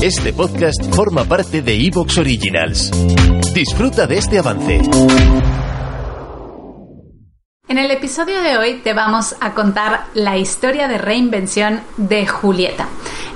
Este 0.00 0.32
podcast 0.32 0.94
forma 0.94 1.24
parte 1.24 1.60
de 1.60 1.74
Evox 1.74 2.18
Originals. 2.18 2.92
Disfruta 3.52 4.06
de 4.06 4.18
este 4.18 4.38
avance. 4.38 4.80
En 7.66 7.78
el 7.78 7.90
episodio 7.90 8.40
de 8.40 8.58
hoy 8.58 8.74
te 8.74 8.94
vamos 8.94 9.34
a 9.40 9.54
contar 9.54 10.06
la 10.14 10.36
historia 10.36 10.86
de 10.86 10.98
reinvención 10.98 11.80
de 11.96 12.28
Julieta. 12.28 12.86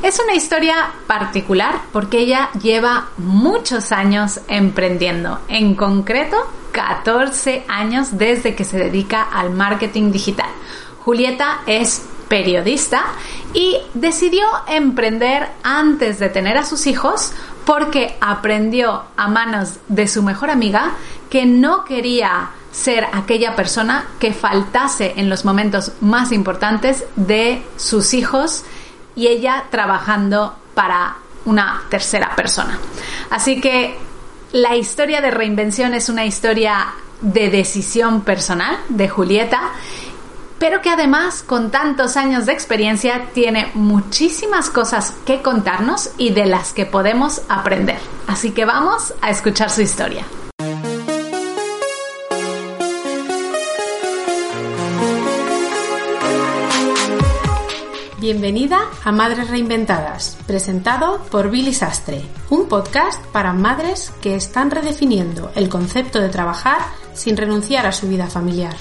Es 0.04 0.20
una 0.20 0.36
historia 0.36 0.92
particular 1.08 1.80
porque 1.92 2.20
ella 2.20 2.50
lleva 2.62 3.08
muchos 3.18 3.90
años 3.90 4.40
emprendiendo, 4.46 5.40
en 5.48 5.74
concreto 5.74 6.36
14 6.70 7.64
años 7.66 8.16
desde 8.16 8.54
que 8.54 8.62
se 8.62 8.78
dedica 8.78 9.22
al 9.22 9.50
marketing 9.50 10.12
digital. 10.12 10.50
Julieta 11.00 11.62
es 11.66 12.06
periodista 12.32 13.04
y 13.52 13.76
decidió 13.92 14.46
emprender 14.66 15.50
antes 15.62 16.18
de 16.18 16.30
tener 16.30 16.56
a 16.56 16.64
sus 16.64 16.86
hijos 16.86 17.34
porque 17.66 18.16
aprendió 18.22 19.02
a 19.18 19.28
manos 19.28 19.74
de 19.88 20.08
su 20.08 20.22
mejor 20.22 20.48
amiga 20.48 20.92
que 21.28 21.44
no 21.44 21.84
quería 21.84 22.48
ser 22.70 23.06
aquella 23.12 23.54
persona 23.54 24.06
que 24.18 24.32
faltase 24.32 25.12
en 25.16 25.28
los 25.28 25.44
momentos 25.44 25.92
más 26.00 26.32
importantes 26.32 27.04
de 27.16 27.62
sus 27.76 28.14
hijos 28.14 28.64
y 29.14 29.26
ella 29.26 29.64
trabajando 29.70 30.56
para 30.72 31.18
una 31.44 31.82
tercera 31.90 32.34
persona. 32.34 32.78
Así 33.28 33.60
que 33.60 33.98
la 34.52 34.74
historia 34.74 35.20
de 35.20 35.30
reinvención 35.30 35.92
es 35.92 36.08
una 36.08 36.24
historia 36.24 36.94
de 37.20 37.50
decisión 37.50 38.22
personal 38.22 38.78
de 38.88 39.10
Julieta 39.10 39.60
pero 40.62 40.80
que 40.80 40.90
además 40.90 41.42
con 41.42 41.72
tantos 41.72 42.16
años 42.16 42.46
de 42.46 42.52
experiencia 42.52 43.30
tiene 43.34 43.72
muchísimas 43.74 44.70
cosas 44.70 45.12
que 45.26 45.42
contarnos 45.42 46.10
y 46.18 46.30
de 46.30 46.46
las 46.46 46.72
que 46.72 46.86
podemos 46.86 47.42
aprender. 47.48 47.98
Así 48.28 48.52
que 48.52 48.64
vamos 48.64 49.12
a 49.20 49.30
escuchar 49.30 49.70
su 49.70 49.82
historia. 49.82 50.24
Bienvenida 58.20 58.78
a 59.02 59.10
Madres 59.10 59.50
Reinventadas, 59.50 60.38
presentado 60.46 61.24
por 61.24 61.50
Billy 61.50 61.74
Sastre, 61.74 62.22
un 62.50 62.68
podcast 62.68 63.20
para 63.32 63.52
madres 63.52 64.12
que 64.22 64.36
están 64.36 64.70
redefiniendo 64.70 65.50
el 65.56 65.68
concepto 65.68 66.20
de 66.20 66.28
trabajar 66.28 66.82
sin 67.14 67.36
renunciar 67.36 67.84
a 67.84 67.90
su 67.90 68.06
vida 68.06 68.28
familiar. 68.28 68.76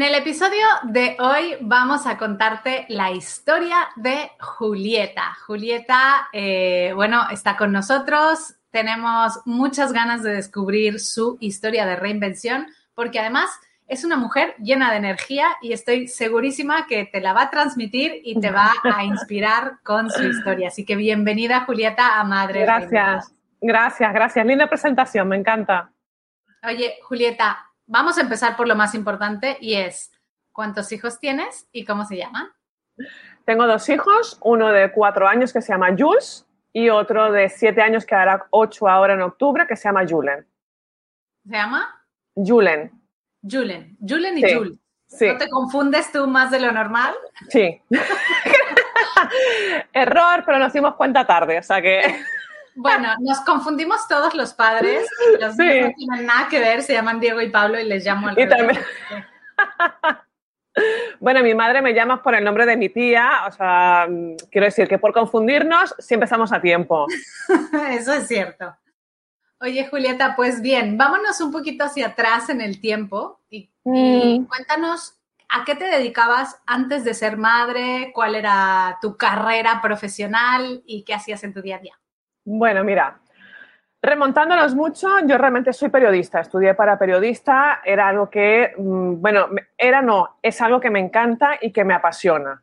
En 0.00 0.06
el 0.06 0.14
episodio 0.14 0.64
de 0.84 1.14
hoy 1.20 1.58
vamos 1.60 2.06
a 2.06 2.16
contarte 2.16 2.86
la 2.88 3.10
historia 3.10 3.90
de 3.96 4.30
Julieta. 4.40 5.36
Julieta, 5.46 6.26
eh, 6.32 6.92
bueno, 6.94 7.28
está 7.30 7.58
con 7.58 7.70
nosotros. 7.70 8.54
Tenemos 8.70 9.40
muchas 9.44 9.92
ganas 9.92 10.22
de 10.22 10.32
descubrir 10.32 11.00
su 11.00 11.36
historia 11.40 11.84
de 11.84 11.96
reinvención 11.96 12.68
porque 12.94 13.20
además 13.20 13.50
es 13.88 14.02
una 14.02 14.16
mujer 14.16 14.54
llena 14.58 14.90
de 14.90 14.96
energía 14.96 15.48
y 15.60 15.74
estoy 15.74 16.08
segurísima 16.08 16.86
que 16.86 17.04
te 17.04 17.20
la 17.20 17.34
va 17.34 17.42
a 17.42 17.50
transmitir 17.50 18.22
y 18.24 18.40
te 18.40 18.50
va 18.50 18.72
a 18.82 19.04
inspirar 19.04 19.80
con 19.82 20.08
su 20.08 20.22
historia. 20.22 20.68
Así 20.68 20.86
que 20.86 20.96
bienvenida, 20.96 21.66
Julieta, 21.66 22.18
a 22.18 22.24
Madre. 22.24 22.62
Gracias, 22.62 23.34
gracias, 23.60 24.14
gracias. 24.14 24.46
Linda 24.46 24.66
presentación, 24.66 25.28
me 25.28 25.36
encanta. 25.36 25.92
Oye, 26.62 26.94
Julieta, 27.02 27.69
vamos 27.90 28.16
a 28.18 28.22
empezar 28.22 28.56
por 28.56 28.68
lo 28.68 28.76
más 28.76 28.94
importante 28.94 29.58
y 29.60 29.74
es, 29.74 30.12
¿cuántos 30.52 30.92
hijos 30.92 31.18
tienes 31.18 31.68
y 31.72 31.84
cómo 31.84 32.04
se 32.04 32.16
llaman? 32.16 32.48
Tengo 33.44 33.66
dos 33.66 33.88
hijos, 33.88 34.38
uno 34.42 34.68
de 34.68 34.92
cuatro 34.92 35.26
años 35.26 35.52
que 35.52 35.60
se 35.60 35.72
llama 35.72 35.88
Jules 35.98 36.46
y 36.72 36.88
otro 36.88 37.32
de 37.32 37.48
siete 37.48 37.82
años 37.82 38.06
que 38.06 38.14
hará 38.14 38.46
ocho 38.50 38.88
ahora 38.88 39.14
en 39.14 39.22
octubre 39.22 39.66
que 39.66 39.74
se 39.74 39.88
llama 39.88 40.06
Julen. 40.08 40.46
¿Se 41.44 41.52
llama? 41.52 42.04
Julen. 42.34 42.92
Julen. 43.42 43.96
Julen 44.06 44.38
y 44.38 44.54
Jules. 44.54 44.78
¿No 45.20 45.38
te 45.38 45.48
confundes 45.48 46.12
tú 46.12 46.28
más 46.28 46.52
de 46.52 46.60
lo 46.60 46.70
normal? 46.70 47.14
Sí. 47.48 47.82
Error, 49.92 50.44
pero 50.46 50.60
nos 50.60 50.72
dimos 50.72 50.94
cuenta 50.94 51.26
tarde, 51.26 51.58
o 51.58 51.62
sea 51.62 51.82
que... 51.82 52.02
Bueno, 52.74 53.08
nos 53.20 53.40
confundimos 53.40 54.06
todos 54.08 54.34
los 54.34 54.54
padres. 54.54 55.06
Los 55.40 55.56
no 55.56 55.64
tienen 55.64 56.26
nada 56.26 56.48
que 56.48 56.60
ver, 56.60 56.82
se 56.82 56.92
llaman 56.92 57.20
Diego 57.20 57.40
y 57.40 57.50
Pablo 57.50 57.78
y 57.78 57.84
les 57.84 58.04
llamo 58.04 58.28
al 58.28 58.38
y 58.38 58.48
también... 58.48 58.80
Bueno, 61.18 61.42
mi 61.42 61.54
madre 61.54 61.82
me 61.82 61.92
llama 61.92 62.22
por 62.22 62.34
el 62.34 62.44
nombre 62.44 62.64
de 62.64 62.76
mi 62.76 62.88
tía, 62.88 63.42
o 63.46 63.52
sea, 63.52 64.06
quiero 64.50 64.64
decir 64.64 64.88
que 64.88 64.98
por 64.98 65.12
confundirnos 65.12 65.94
siempre 65.98 66.24
estamos 66.24 66.52
a 66.52 66.60
tiempo. 66.60 67.06
Eso 67.90 68.14
es 68.14 68.28
cierto. 68.28 68.74
Oye, 69.60 69.86
Julieta, 69.88 70.34
pues 70.36 70.62
bien, 70.62 70.96
vámonos 70.96 71.40
un 71.40 71.52
poquito 71.52 71.84
hacia 71.84 72.08
atrás 72.08 72.48
en 72.48 72.62
el 72.62 72.80
tiempo 72.80 73.40
y, 73.50 73.70
y, 73.84 74.40
mm. 74.40 74.46
cuéntanos 74.46 75.18
a 75.50 75.64
qué 75.64 75.74
te 75.74 75.84
dedicabas 75.84 76.62
antes 76.64 77.04
de 77.04 77.12
ser 77.12 77.36
madre, 77.36 78.12
cuál 78.14 78.36
era 78.36 78.96
tu 79.02 79.16
carrera 79.16 79.80
profesional 79.82 80.82
y 80.86 81.02
qué 81.02 81.12
hacías 81.12 81.44
en 81.44 81.52
tu 81.52 81.60
día 81.60 81.76
a 81.76 81.80
día. 81.80 81.99
Bueno, 82.44 82.84
mira, 82.84 83.20
remontándonos 84.02 84.74
mucho, 84.74 85.08
yo 85.26 85.36
realmente 85.38 85.72
soy 85.72 85.90
periodista, 85.90 86.40
estudié 86.40 86.74
para 86.74 86.98
periodista, 86.98 87.80
era 87.84 88.08
algo 88.08 88.30
que, 88.30 88.72
mm, 88.76 89.20
bueno, 89.20 89.48
era 89.76 90.02
no, 90.02 90.38
es 90.42 90.60
algo 90.60 90.80
que 90.80 90.90
me 90.90 91.00
encanta 91.00 91.58
y 91.60 91.72
que 91.72 91.84
me 91.84 91.94
apasiona. 91.94 92.62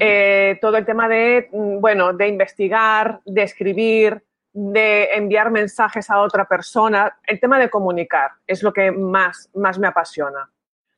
Eh, 0.00 0.58
todo 0.62 0.78
el 0.78 0.86
tema 0.86 1.08
de, 1.08 1.50
mm, 1.52 1.80
bueno, 1.80 2.14
de 2.14 2.26
investigar, 2.26 3.20
de 3.26 3.42
escribir, 3.42 4.24
de 4.52 5.10
enviar 5.12 5.50
mensajes 5.50 6.08
a 6.10 6.20
otra 6.20 6.46
persona, 6.46 7.18
el 7.26 7.38
tema 7.38 7.58
de 7.58 7.68
comunicar 7.68 8.30
es 8.46 8.62
lo 8.62 8.72
que 8.72 8.90
más, 8.90 9.50
más 9.54 9.78
me 9.78 9.86
apasiona. 9.86 10.50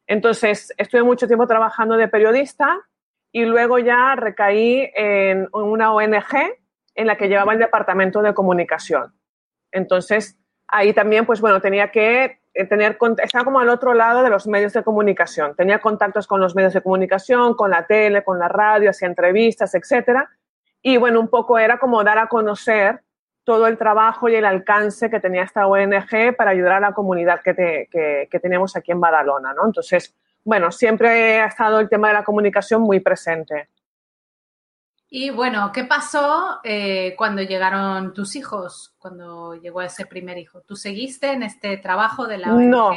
Entonces, 0.06 0.72
estuve 0.76 1.02
mucho 1.02 1.26
tiempo 1.26 1.46
trabajando 1.46 1.96
de 1.96 2.08
periodista 2.08 2.80
y 3.32 3.44
luego 3.44 3.78
ya 3.78 4.14
recaí 4.16 4.90
en 4.94 5.48
una 5.52 5.92
ONG 5.92 6.56
en 6.94 7.06
la 7.06 7.16
que 7.16 7.28
llevaba 7.28 7.52
el 7.52 7.58
departamento 7.58 8.22
de 8.22 8.34
comunicación. 8.34 9.14
Entonces, 9.72 10.38
ahí 10.66 10.92
también, 10.92 11.26
pues 11.26 11.40
bueno, 11.40 11.60
tenía 11.60 11.90
que 11.90 12.40
eh, 12.54 12.66
tener, 12.66 12.98
estaba 13.22 13.44
como 13.44 13.60
al 13.60 13.68
otro 13.68 13.94
lado 13.94 14.22
de 14.22 14.30
los 14.30 14.46
medios 14.46 14.72
de 14.72 14.82
comunicación. 14.82 15.54
Tenía 15.54 15.80
contactos 15.80 16.26
con 16.26 16.40
los 16.40 16.54
medios 16.54 16.74
de 16.74 16.82
comunicación, 16.82 17.54
con 17.54 17.70
la 17.70 17.86
tele, 17.86 18.24
con 18.24 18.38
la 18.38 18.48
radio, 18.48 18.90
hacía 18.90 19.08
entrevistas, 19.08 19.74
etcétera. 19.74 20.28
Y 20.82 20.96
bueno, 20.96 21.20
un 21.20 21.28
poco 21.28 21.58
era 21.58 21.78
como 21.78 22.02
dar 22.02 22.18
a 22.18 22.26
conocer 22.26 23.02
todo 23.44 23.66
el 23.66 23.78
trabajo 23.78 24.28
y 24.28 24.34
el 24.34 24.44
alcance 24.44 25.10
que 25.10 25.20
tenía 25.20 25.42
esta 25.42 25.66
ONG 25.66 26.36
para 26.36 26.50
ayudar 26.50 26.74
a 26.74 26.80
la 26.80 26.92
comunidad 26.92 27.40
que, 27.40 27.88
que 28.30 28.40
teníamos 28.40 28.76
aquí 28.76 28.92
en 28.92 29.00
Badalona, 29.00 29.54
¿no? 29.54 29.66
Entonces, 29.66 30.14
bueno, 30.44 30.70
siempre 30.70 31.40
ha 31.40 31.46
estado 31.46 31.80
el 31.80 31.88
tema 31.88 32.08
de 32.08 32.14
la 32.14 32.24
comunicación 32.24 32.82
muy 32.82 33.00
presente. 33.00 33.68
Y 35.12 35.30
bueno, 35.30 35.72
¿qué 35.72 35.82
pasó 35.82 36.60
eh, 36.62 37.16
cuando 37.18 37.42
llegaron 37.42 38.14
tus 38.14 38.36
hijos, 38.36 38.94
cuando 38.98 39.56
llegó 39.56 39.82
ese 39.82 40.06
primer 40.06 40.38
hijo? 40.38 40.60
¿Tú 40.60 40.76
seguiste 40.76 41.32
en 41.32 41.42
este 41.42 41.76
trabajo 41.78 42.28
de 42.28 42.38
la 42.38 42.54
ONG? 42.54 42.68
No, 42.68 42.92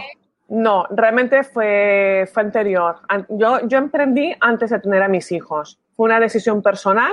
no, 0.47 0.85
realmente 0.91 1.44
fue, 1.44 2.29
fue 2.31 2.44
anterior. 2.44 3.00
Yo, 3.29 3.68
yo 3.68 3.78
emprendí 3.79 4.31
antes 4.40 4.69
de 4.69 4.79
tener 4.79 5.01
a 5.01 5.07
mis 5.07 5.31
hijos. 5.31 5.79
Fue 5.96 6.06
una 6.06 6.19
decisión 6.19 6.62
personal, 6.62 7.12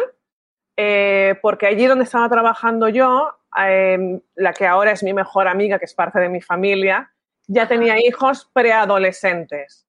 eh, 0.77 1.35
porque 1.41 1.67
allí 1.67 1.87
donde 1.87 2.05
estaba 2.05 2.29
trabajando 2.29 2.91
yo, 2.91 3.39
em, 3.57 4.21
la 4.35 4.53
que 4.53 4.67
ahora 4.67 4.93
es 4.93 5.03
mi 5.03 5.15
mejor 5.15 5.49
amiga, 5.49 5.79
que 5.79 5.87
es 5.87 5.95
parte 5.95 6.21
de 6.21 6.29
mi 6.29 6.43
familia, 6.43 7.11
ya 7.47 7.67
tenía 7.67 7.99
hijos 7.99 8.51
preadolescentes 8.53 9.87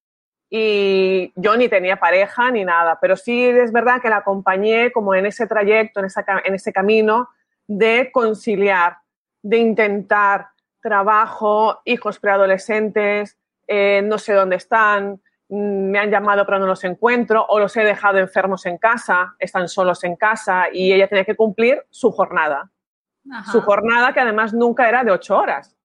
y 0.54 1.32
yo 1.38 1.56
ni 1.56 1.70
tenía 1.70 1.96
pareja 1.96 2.52
ni 2.52 2.66
nada, 2.66 3.00
pero 3.00 3.16
sí 3.16 3.46
es 3.46 3.72
verdad 3.72 4.02
que 4.02 4.10
la 4.10 4.18
acompañé 4.18 4.92
como 4.92 5.16
en 5.16 5.26
ese 5.26 5.48
trayecto, 5.48 6.02
en, 6.02 6.08
en 6.44 6.54
ese 6.54 6.74
camino 6.74 7.30
de 7.68 8.12
conciliar, 8.12 8.98
de 9.42 9.58
intentar 9.58 10.50
trabajo, 10.82 11.80
hijos 11.86 12.20
preadolescentes, 12.20 13.38
eh, 13.66 14.02
no 14.04 14.18
sé 14.18 14.34
dónde 14.34 14.58
están, 14.58 15.22
mm, 15.48 15.90
me 15.90 16.00
han 16.00 16.12
llamado 16.12 16.46
pero 16.46 16.60
no 16.60 16.66
los 16.66 16.84
encuentro 16.84 17.46
o 17.48 17.58
los 17.58 17.78
he 17.78 17.86
dejado 17.86 18.18
enfermos 18.18 18.66
en 18.66 18.78
casa, 18.78 19.36
están 19.40 19.70
solos 19.70 20.04
en 20.04 20.18
casa 20.18 20.66
y 20.70 20.92
ella 20.92 21.08
tenía 21.08 21.24
que 21.24 21.38
cumplir 21.38 21.86
su 21.90 22.12
jornada. 22.12 22.70
Su 23.52 23.62
jornada 23.62 24.12
que 24.14 24.20
además 24.20 24.52
nunca 24.52 24.90
era 24.90 25.06
de 25.06 25.12
ocho 25.12 25.38
horas. 25.38 25.78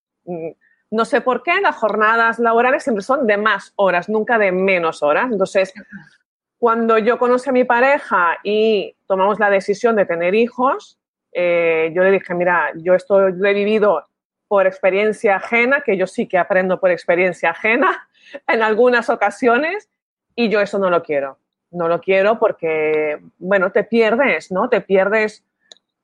No 0.97 1.05
sé 1.05 1.21
por 1.21 1.43
qué 1.43 1.61
las 1.61 1.77
jornadas 1.77 2.39
laborales 2.39 2.83
siempre 2.83 3.05
son 3.05 3.27
de 3.27 3.37
más 3.37 3.75
horas, 3.77 4.09
nunca 4.09 4.39
de 4.39 4.51
menos 4.51 5.03
horas. 5.03 5.31
Entonces, 5.31 5.75
cuando 6.57 6.97
yo 6.97 7.19
conocí 7.19 7.51
a 7.51 7.53
mi 7.53 7.65
pareja 7.65 8.39
y 8.43 8.97
tomamos 9.07 9.39
la 9.39 9.51
decisión 9.51 9.95
de 9.95 10.07
tener 10.07 10.35
hijos, 10.35 10.99
eh, 11.33 11.93
yo 11.95 12.03
le 12.03 12.13
dije, 12.13 12.33
mira, 12.33 12.73
yo 12.77 12.95
esto 12.95 13.29
lo 13.29 13.47
he 13.47 13.53
vivido 13.53 14.07
por 14.49 14.67
experiencia 14.67 15.37
ajena, 15.37 15.83
que 15.83 15.99
yo 15.99 16.07
sí 16.07 16.27
que 16.27 16.39
aprendo 16.39 16.81
por 16.81 16.91
experiencia 16.91 17.51
ajena, 17.51 18.09
en 18.49 18.63
algunas 18.63 19.11
ocasiones 19.11 19.91
y 20.35 20.49
yo 20.49 20.63
eso 20.63 20.79
no 20.79 20.89
lo 20.89 21.03
quiero. 21.03 21.39
No 21.73 21.89
lo 21.89 22.01
quiero 22.01 22.39
porque, 22.39 23.21
bueno, 23.37 23.71
te 23.71 23.85
pierdes, 23.85 24.51
¿no? 24.51 24.71
Te 24.71 24.81
pierdes, 24.81 25.45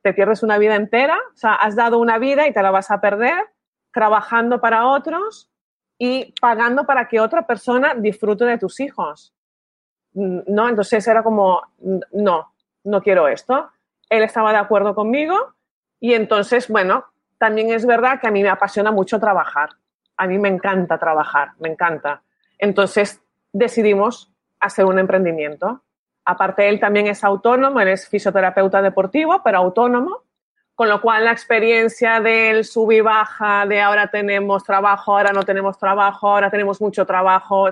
te 0.02 0.12
pierdes 0.12 0.42
una 0.42 0.58
vida 0.58 0.74
entera, 0.74 1.18
o 1.32 1.36
sea, 1.38 1.54
has 1.54 1.76
dado 1.76 1.98
una 1.98 2.18
vida 2.18 2.46
y 2.46 2.52
te 2.52 2.62
la 2.62 2.70
vas 2.70 2.90
a 2.90 3.00
perder 3.00 3.46
trabajando 3.92 4.60
para 4.60 4.86
otros 4.88 5.50
y 5.98 6.34
pagando 6.40 6.84
para 6.84 7.08
que 7.08 7.20
otra 7.20 7.46
persona 7.46 7.94
disfrute 7.94 8.44
de 8.44 8.58
tus 8.58 8.80
hijos. 8.80 9.34
¿No? 10.14 10.68
Entonces 10.68 11.06
era 11.06 11.22
como, 11.22 11.62
no, 12.12 12.52
no 12.84 13.02
quiero 13.02 13.28
esto. 13.28 13.70
Él 14.10 14.22
estaba 14.22 14.52
de 14.52 14.58
acuerdo 14.58 14.94
conmigo 14.94 15.54
y 16.00 16.14
entonces, 16.14 16.68
bueno, 16.68 17.04
también 17.38 17.70
es 17.70 17.86
verdad 17.86 18.20
que 18.20 18.28
a 18.28 18.30
mí 18.30 18.42
me 18.42 18.48
apasiona 18.48 18.90
mucho 18.90 19.18
trabajar. 19.18 19.70
A 20.16 20.26
mí 20.26 20.38
me 20.38 20.48
encanta 20.48 20.98
trabajar, 20.98 21.52
me 21.58 21.68
encanta. 21.68 22.22
Entonces 22.58 23.22
decidimos 23.52 24.32
hacer 24.60 24.84
un 24.84 24.98
emprendimiento. 24.98 25.82
Aparte, 26.24 26.68
él 26.68 26.78
también 26.78 27.08
es 27.08 27.24
autónomo, 27.24 27.80
él 27.80 27.88
es 27.88 28.08
fisioterapeuta 28.08 28.80
deportivo, 28.80 29.42
pero 29.42 29.58
autónomo, 29.58 30.21
con 30.82 30.88
lo 30.88 31.00
cual 31.00 31.26
la 31.26 31.30
experiencia 31.30 32.18
del 32.18 32.64
sub 32.64 32.90
y 32.90 33.00
baja, 33.00 33.66
de 33.66 33.80
ahora 33.80 34.08
tenemos 34.08 34.64
trabajo, 34.64 35.16
ahora 35.16 35.32
no 35.32 35.44
tenemos 35.44 35.78
trabajo, 35.78 36.28
ahora 36.28 36.50
tenemos 36.50 36.80
mucho 36.80 37.06
trabajo, 37.06 37.68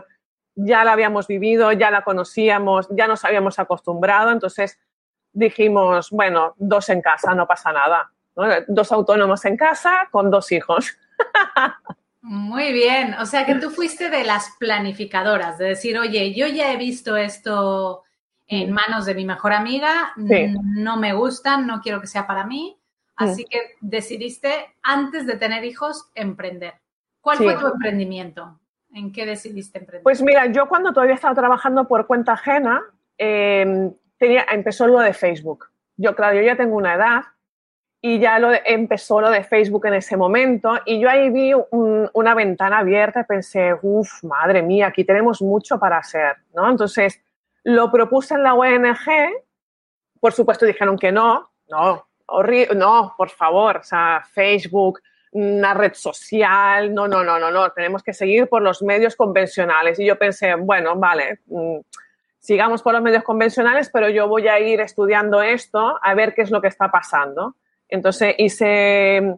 ya 0.55 0.85
la 0.85 0.93
habíamos 0.93 1.27
vivido, 1.27 1.73
ya 1.73 1.91
la 1.91 2.03
conocíamos, 2.03 2.87
ya 2.91 3.09
nos 3.09 3.25
habíamos 3.25 3.59
acostumbrado, 3.59 4.31
entonces 4.31 4.79
dijimos, 5.33 6.11
bueno, 6.13 6.55
dos 6.57 6.89
en 6.89 7.03
casa, 7.03 7.35
no 7.35 7.49
pasa 7.49 7.73
nada. 7.73 8.13
Dos 8.69 8.93
autónomos 8.93 9.45
en 9.45 9.57
casa 9.57 10.07
con 10.13 10.31
dos 10.31 10.53
hijos. 10.53 10.97
Muy 12.23 12.73
bien, 12.73 13.15
o 13.15 13.27
sea 13.27 13.45
que 13.45 13.57
tú 13.57 13.71
fuiste 13.71 14.09
de 14.09 14.23
las 14.23 14.55
planificadoras, 14.61 15.59
de 15.59 15.65
decir, 15.65 15.99
oye, 15.99 16.33
yo 16.33 16.47
ya 16.47 16.73
he 16.73 16.77
visto 16.77 17.17
esto 17.17 18.05
en 18.47 18.71
manos 18.71 19.05
de 19.05 19.17
mi 19.17 19.25
mejor 19.25 19.53
amiga, 19.53 20.13
no 20.17 20.97
me 20.97 21.13
gustan, 21.13 21.67
no 21.67 21.81
quiero 21.81 22.01
que 22.01 22.07
sea 22.07 22.29
para 22.29 22.45
mí, 22.45 22.77
así 23.21 23.45
que 23.45 23.77
decidiste, 23.81 24.53
antes 24.83 25.27
de 25.27 25.37
tener 25.37 25.65
hijos, 25.65 26.11
emprender. 26.15 26.75
¿Cuál 27.21 27.39
fue 27.39 27.57
tu 27.57 27.67
emprendimiento? 27.67 28.59
¿En 28.93 29.13
qué 29.13 29.27
decidiste 29.27 29.79
emprender? 29.79 30.03
Pues 30.03 30.23
mira, 30.23 30.47
yo 30.47 30.69
cuando 30.69 30.93
todavía 30.93 31.15
estaba 31.15 31.35
trabajando 31.35 31.87
por 31.87 32.07
cuenta 32.07 32.33
ajena, 32.33 32.83
em, 33.19 33.93
tenía, 34.19 34.47
empezó 34.51 34.87
lo 34.87 35.01
de 35.01 35.13
Facebook. 35.13 35.67
Yo, 35.97 36.15
claro, 36.17 36.37
yo 36.37 36.43
ya 36.43 36.57
tengo 36.57 36.77
una 36.77 36.95
edad 36.95 37.23
y 38.03 38.19
ya 38.19 38.39
lo 38.39 38.51
empezó 38.65 39.21
lo 39.21 39.31
de 39.31 39.45
Facebook 39.45 39.87
en 39.87 39.95
ese 39.95 40.17
momento 40.17 40.79
y 40.87 41.01
yo 41.01 41.11
ahí 41.11 41.29
vi 41.31 41.53
una 41.71 42.35
ventana 42.35 42.79
abierta 42.79 43.21
y 43.21 43.25
pensé, 43.25 43.75
uff, 43.83 44.25
madre 44.25 44.63
mía, 44.63 44.87
aquí 44.87 45.05
tenemos 45.05 45.43
mucho 45.43 45.79
para 45.79 45.99
hacer, 45.99 46.37
¿no? 46.55 46.71
Entonces 46.71 47.21
lo 47.63 47.91
propuse 47.91 48.35
en 48.35 48.43
la 48.43 48.55
ONG, 48.55 49.35
por 50.19 50.33
supuesto 50.33 50.65
dijeron 50.65 50.97
que 50.99 51.13
no, 51.13 51.51
no, 51.69 52.07
no, 52.75 53.15
por 53.17 53.31
favor, 53.31 53.79
o 53.79 53.83
sea, 53.83 54.23
Facebook, 54.33 55.01
una 55.33 55.75
red 55.75 55.95
social, 55.95 56.93
no, 56.93 57.07
no, 57.07 57.23
no, 57.23 57.39
no, 57.39 57.51
no, 57.51 57.71
tenemos 57.71 58.03
que 58.03 58.13
seguir 58.13 58.49
por 58.49 58.63
los 58.63 58.83
medios 58.83 59.17
convencionales. 59.17 59.99
Y 59.99 60.07
yo 60.07 60.19
pensé, 60.19 60.55
bueno, 60.55 60.97
vale, 60.97 61.41
mm, 61.47 61.79
sigamos 62.39 62.83
por 62.83 62.93
los 62.95 63.03
medios 63.03 63.23
convencionales, 63.23 63.91
pero 63.93 64.09
yo 64.09 64.29
voy 64.29 64.49
a 64.49 64.59
ir 64.59 64.81
estudiando 64.81 65.43
esto 65.43 65.99
a 66.03 66.15
ver 66.15 66.35
qué 66.35 66.43
es 66.43 66.51
lo 66.51 66.61
que 66.61 66.69
está 66.69 66.91
pasando. 66.91 67.55
Entonces 67.89 68.35
hice 68.39 69.21
mm, 69.21 69.35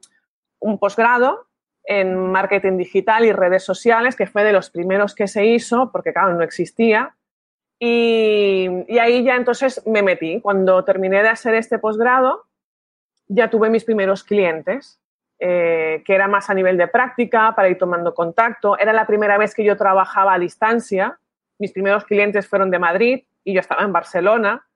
un 0.60 0.78
posgrado 0.78 1.46
en 1.84 2.30
marketing 2.30 2.78
digital 2.78 3.24
y 3.24 3.32
redes 3.32 3.64
sociales, 3.64 4.16
que 4.16 4.26
fue 4.26 4.44
de 4.44 4.52
los 4.52 4.70
primeros 4.70 5.14
que 5.14 5.26
se 5.26 5.44
hizo, 5.46 5.90
porque 5.90 6.12
claro, 6.12 6.34
no 6.34 6.42
existía. 6.42 7.16
Y, 7.78 8.68
ahí 9.00 9.24
ya 9.24 9.34
entonces 9.34 9.82
me 9.86 10.02
metí. 10.02 10.40
Cuando 10.40 10.84
terminé 10.84 11.22
de 11.22 11.30
hacer 11.30 11.54
este 11.54 11.78
posgrado, 11.78 12.46
ya 13.34 13.48
tuve 13.50 13.70
mis 13.70 13.84
primeros 13.84 14.24
clientes, 14.24 15.00
eh, 15.38 16.02
que 16.04 16.14
era 16.14 16.28
más 16.28 16.50
a 16.50 16.54
nivel 16.54 16.76
de 16.76 16.88
práctica, 16.88 17.54
para 17.54 17.68
ir 17.68 17.78
tomando 17.78 18.14
contacto. 18.14 18.78
Era 18.78 18.92
la 18.92 19.06
primera 19.06 19.38
vez 19.38 19.54
que 19.54 19.64
yo 19.64 19.76
trabajaba 19.76 20.34
a 20.34 20.38
distancia. 20.38 21.18
Mis 21.58 21.72
primeros 21.72 22.04
clientes 22.04 22.46
fueron 22.46 22.70
de 22.70 22.78
Madrid 22.78 23.24
y 23.44 23.54
yo 23.54 23.60
estaba 23.60 23.82
en 23.82 23.92
Barcelona 23.92 24.66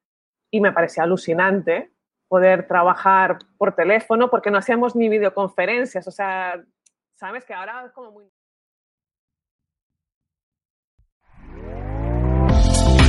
y 0.51 0.61
me 0.61 0.73
parecía 0.73 1.05
alucinante 1.05 1.91
poder 2.29 2.67
trabajar 2.67 3.39
por 3.59 3.75
teléfono 3.75 4.31
porque 4.31 4.51
no 4.51 4.59
hacíamos 4.59 4.97
ni 4.97 5.09
videoconferencias. 5.09 6.07
O 6.09 6.11
sea, 6.11 6.61
sabes 7.15 7.45
que 7.45 7.55
ahora 7.55 7.85
es 7.85 7.93
como 7.93 8.11
muy... 8.11 8.25